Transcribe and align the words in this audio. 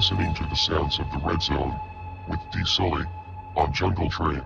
listening 0.00 0.32
to 0.32 0.44
the 0.44 0.56
sounds 0.56 0.98
of 0.98 1.04
the 1.10 1.18
Red 1.18 1.42
Zone 1.42 1.78
with 2.26 2.40
D 2.50 2.64
Sully 2.64 3.04
on 3.54 3.70
Jungle 3.70 4.08
Train. 4.08 4.40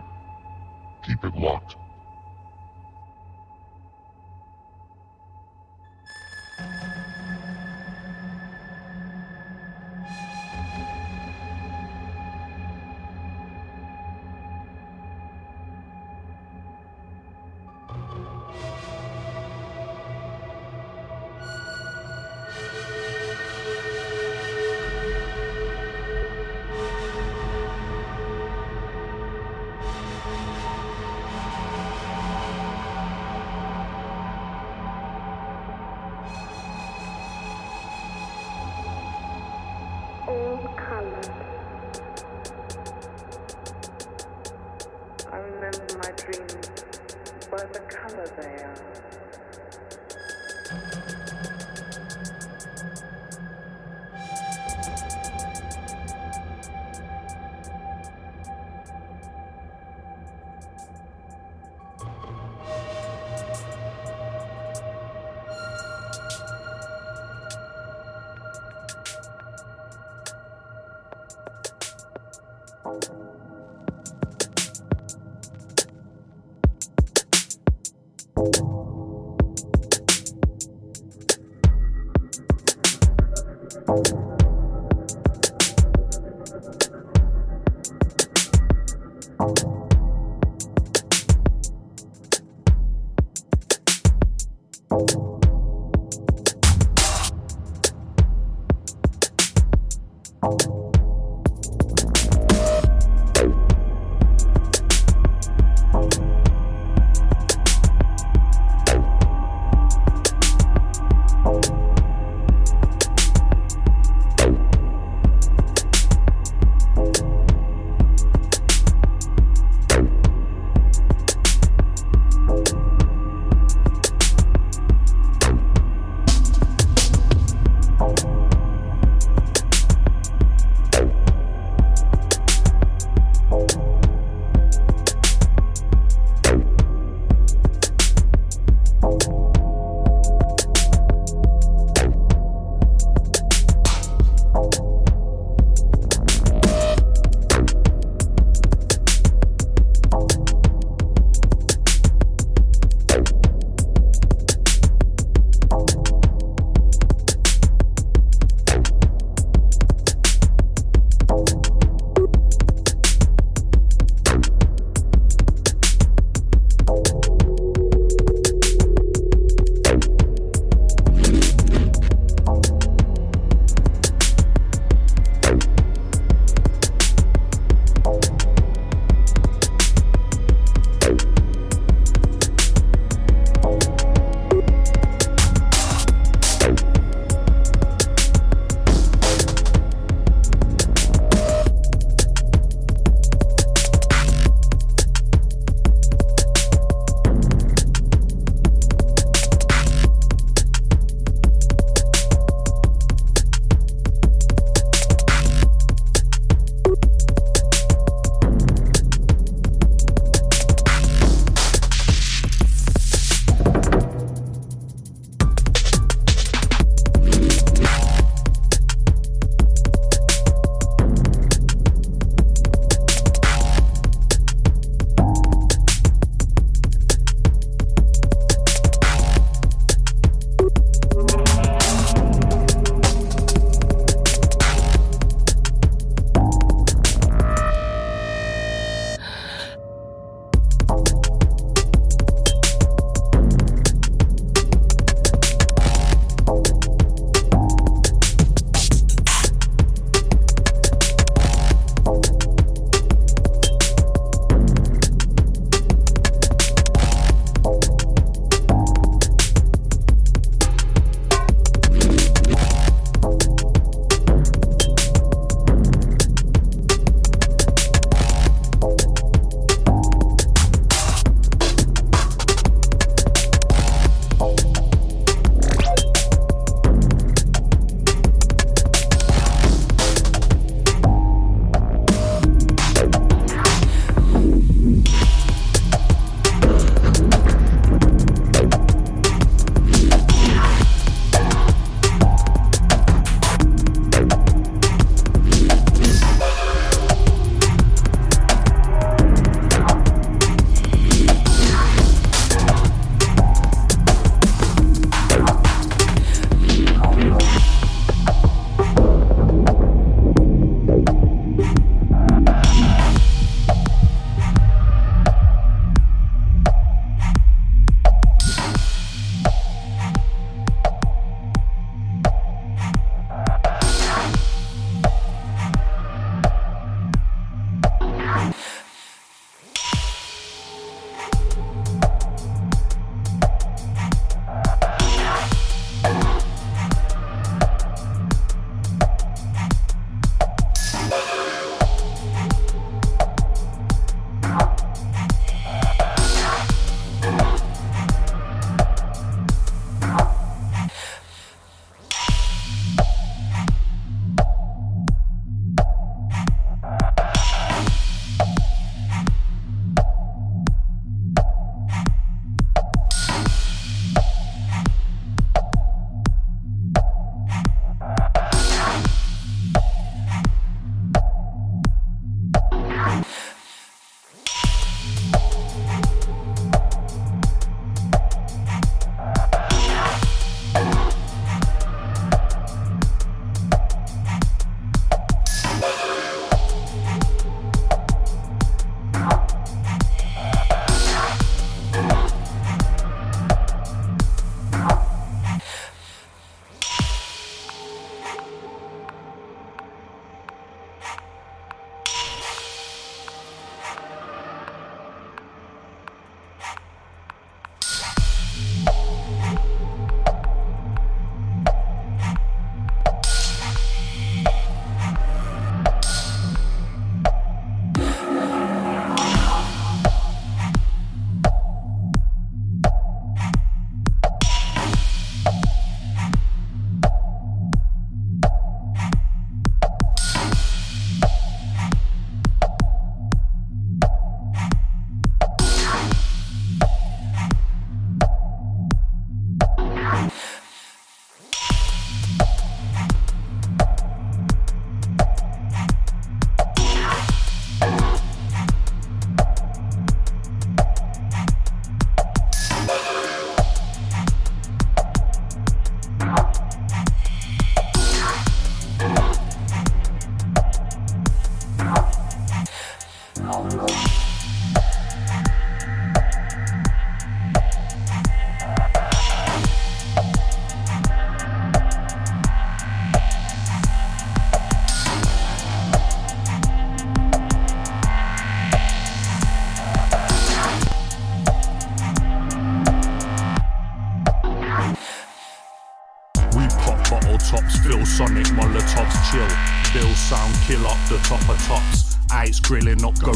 Keep 1.06 1.22
it 1.22 1.36
locked. 1.36 1.76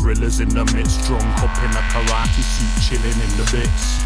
Gorillas 0.09 0.41
in 0.41 0.49
the 0.49 0.65
midst, 0.75 1.05
drunk 1.07 1.23
up 1.43 1.55
in 1.59 1.71
a 1.71 1.83
karate 1.93 2.43
suit, 2.43 2.83
chilling 2.83 3.21
in 3.21 3.37
the 3.37 3.45
bits. 3.53 4.01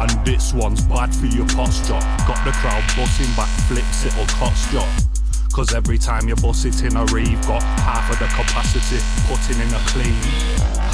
And 0.00 0.26
this 0.26 0.52
one's 0.52 0.82
bad 0.82 1.14
for 1.14 1.26
your 1.26 1.46
posture. 1.46 2.00
Got 2.26 2.44
the 2.44 2.50
crowd 2.52 2.82
busting 2.96 3.32
back 3.36 3.48
flips, 3.68 4.06
it'll 4.06 4.26
cost 4.26 4.72
you. 4.72 5.19
Cause 5.52 5.74
every 5.74 5.98
time 5.98 6.28
you 6.28 6.36
bust 6.36 6.64
it 6.64 6.82
in 6.84 6.96
a 6.96 7.04
reeve, 7.06 7.40
got 7.46 7.62
half 7.62 8.10
of 8.10 8.18
the 8.18 8.26
capacity, 8.26 9.02
putting 9.26 9.60
in 9.60 9.74
a 9.74 9.78
clean. 9.90 10.14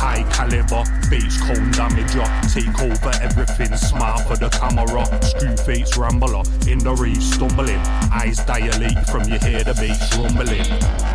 High 0.00 0.24
caliber, 0.32 0.82
beach 1.10 1.38
cone 1.40 1.70
damager. 1.72 2.26
Take 2.52 2.80
over 2.80 3.12
everything, 3.22 3.76
smile 3.76 4.18
for 4.18 4.36
the 4.36 4.48
camera. 4.48 5.04
Screw 5.22 5.56
face 5.58 5.96
rambler, 5.96 6.42
in 6.66 6.78
the 6.78 6.94
reef 6.94 7.22
stumbling. 7.22 7.78
Eyes 8.10 8.38
dilate 8.44 8.98
from 9.06 9.28
you 9.28 9.38
hear 9.38 9.62
the 9.62 9.74
bass 9.74 10.16
rumbling. 10.16 10.64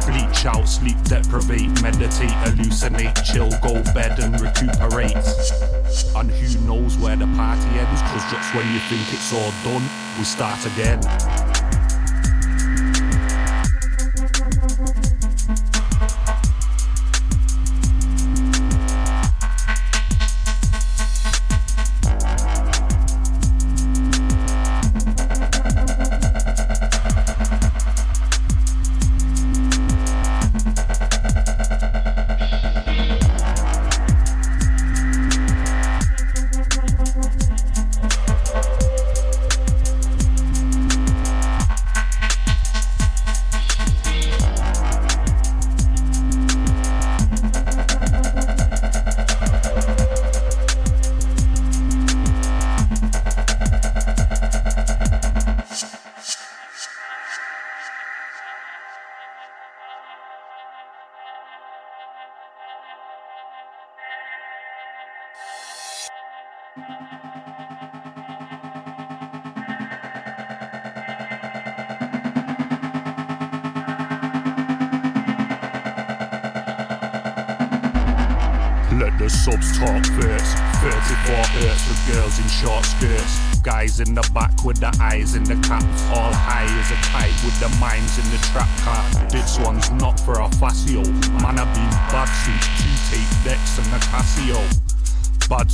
Bleach 0.05 0.45
out, 0.45 0.67
sleep 0.67 1.01
deprivate, 1.03 1.81
meditate, 1.81 2.29
hallucinate, 2.45 3.23
chill, 3.25 3.49
go 3.61 3.81
bed 3.93 4.19
and 4.19 4.39
recuperate. 4.39 5.17
And 6.15 6.29
who 6.29 6.67
knows 6.67 6.97
where 6.97 7.15
the 7.15 7.27
party 7.35 7.69
ends, 7.79 8.01
cause 8.01 8.31
just 8.31 8.53
when 8.53 8.71
you 8.71 8.79
think 8.85 9.01
it's 9.11 9.33
all 9.33 9.51
done, 9.63 9.83
we 10.17 10.23
start 10.23 10.63
again. 10.65 11.50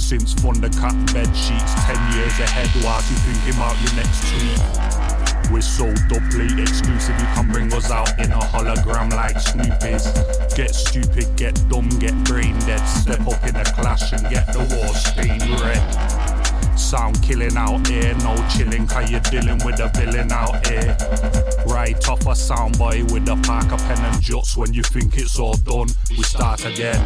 Since 0.07 0.33
Thundercat 0.35 0.95
bed 1.13 1.27
sheets. 1.35 1.73
10 1.83 2.13
years 2.15 2.39
ahead 2.39 2.69
whilst 2.81 3.11
you 3.11 3.17
thinking 3.27 3.55
about 3.59 3.75
your 3.83 3.93
next 3.99 4.23
tweet. 4.31 5.51
We're 5.51 5.59
so 5.59 5.93
doubly 6.07 6.47
exclusive, 6.61 7.19
you 7.19 7.27
can 7.35 7.51
bring 7.51 7.73
us 7.73 7.91
out 7.91 8.17
in 8.17 8.31
a 8.31 8.39
hologram 8.39 9.11
like 9.11 9.37
Snoopy's. 9.37 10.07
Get 10.55 10.73
stupid, 10.73 11.27
get 11.35 11.55
dumb, 11.67 11.89
get 11.99 12.15
brain 12.23 12.57
dead. 12.59 12.79
Step 12.85 13.19
up 13.27 13.43
in 13.43 13.55
a 13.57 13.65
clash 13.65 14.13
and 14.13 14.21
get 14.29 14.47
the 14.53 14.59
war 14.59 14.95
stain 14.95 15.41
red. 15.59 15.83
Sound 16.79 17.21
killing 17.21 17.57
out 17.57 17.85
here, 17.87 18.15
no 18.19 18.33
chilling, 18.47 18.87
cause 18.87 19.11
you're 19.11 19.19
dealing 19.19 19.59
with 19.65 19.81
a 19.81 19.91
villain 19.93 20.31
out 20.31 20.65
here. 20.67 20.95
Right 21.67 21.99
off 22.07 22.21
a 22.21 22.31
soundboy 22.31 23.11
with 23.11 23.27
a 23.27 23.35
Parker 23.45 23.75
pen 23.75 23.99
and 24.05 24.21
juts. 24.21 24.55
When 24.55 24.73
you 24.73 24.83
think 24.83 25.17
it's 25.17 25.37
all 25.37 25.57
done, 25.57 25.89
we 26.11 26.23
start 26.23 26.63
again. 26.63 27.03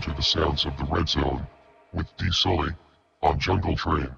To 0.00 0.12
the 0.12 0.22
sounds 0.22 0.64
of 0.64 0.76
the 0.76 0.84
Red 0.84 1.08
Zone 1.08 1.46
with 1.92 2.06
D 2.16 2.30
Sully 2.30 2.70
on 3.22 3.38
Jungle 3.38 3.76
Train. 3.76 4.17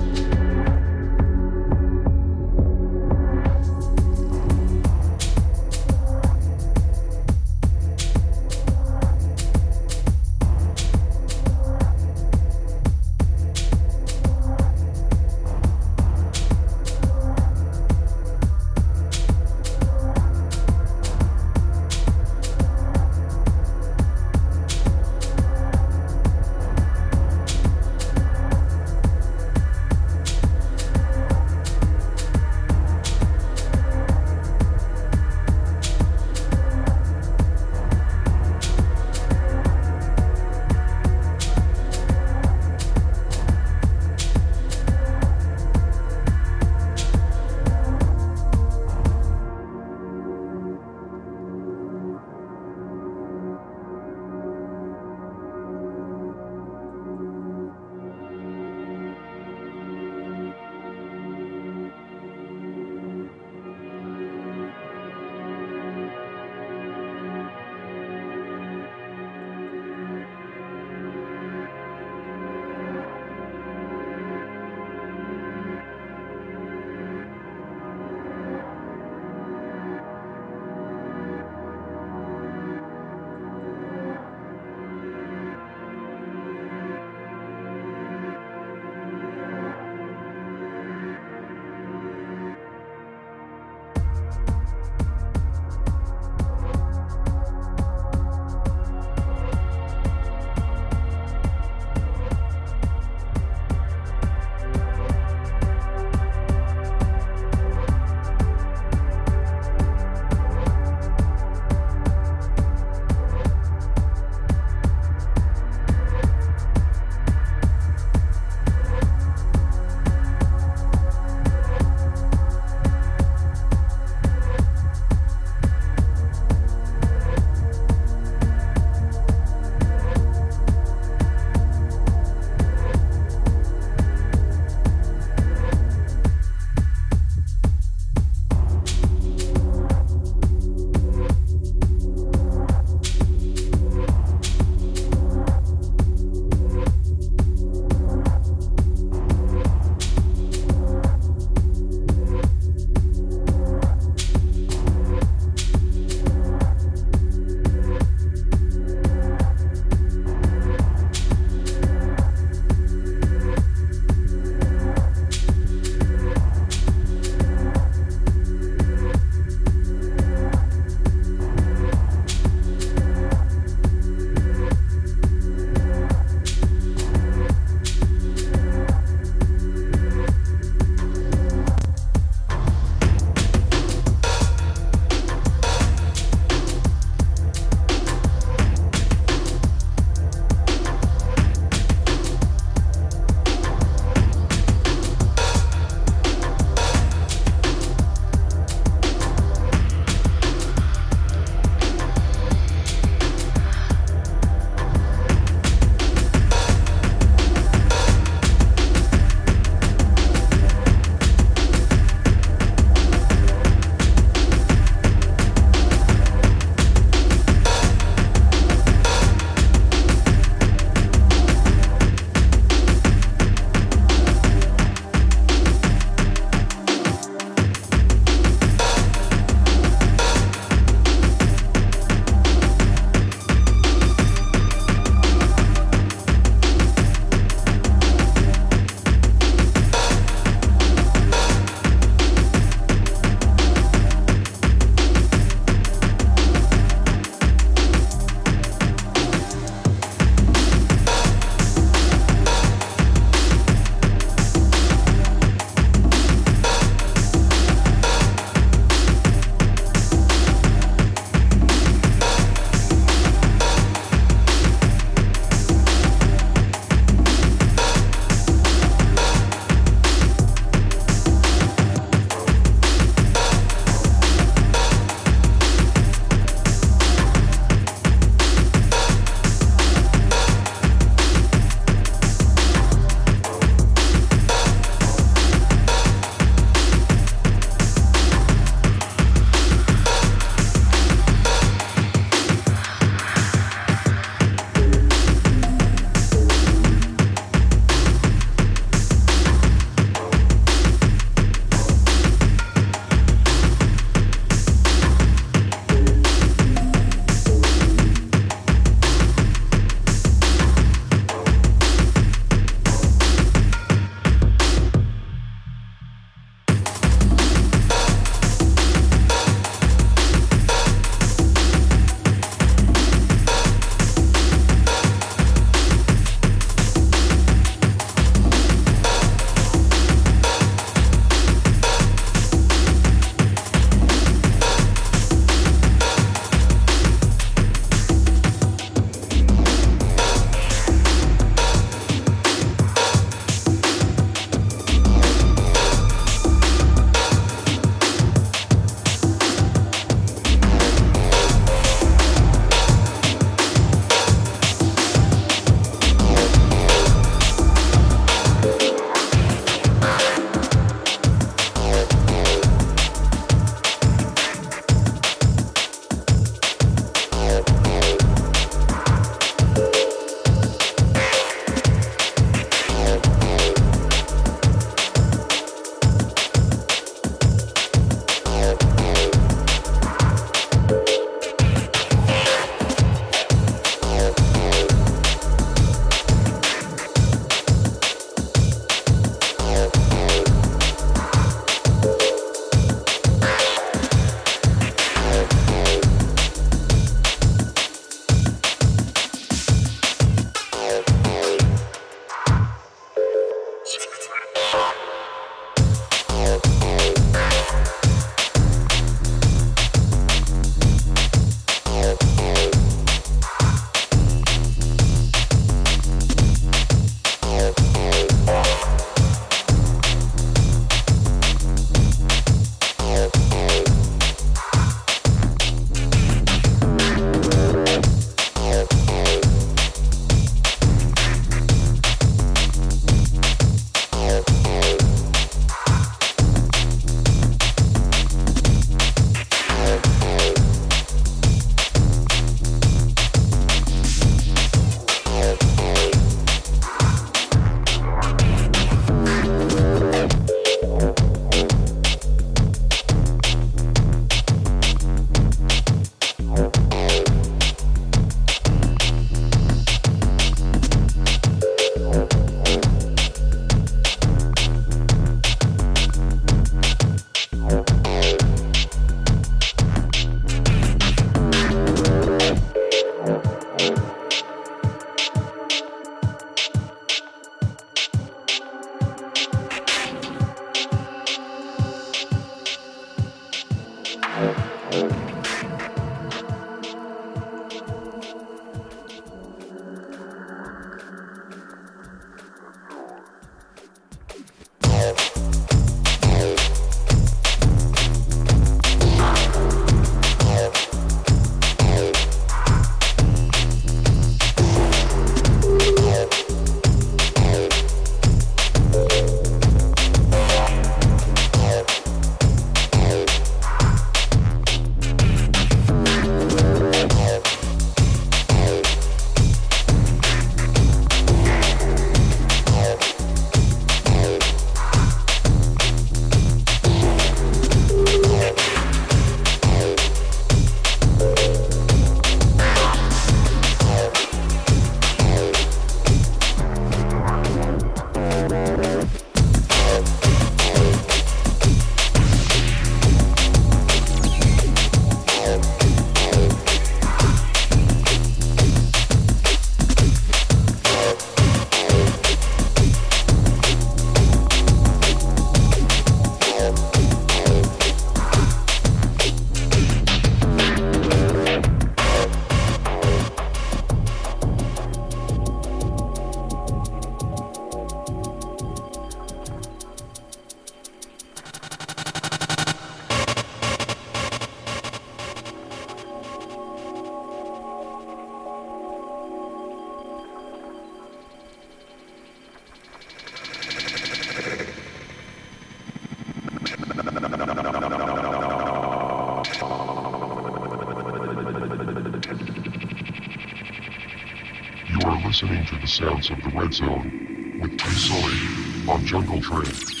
Listening 595.41 595.65
to 595.65 595.75
the 595.77 595.87
sounds 595.87 596.29
of 596.29 596.43
the 596.43 596.49
Red 596.49 596.71
Zone 596.71 597.11
with 597.57 597.75
dSully 597.77 598.87
on 598.87 599.03
Jungle 599.05 599.41
Train. 599.41 600.00